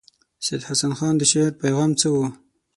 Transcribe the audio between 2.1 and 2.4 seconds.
وو.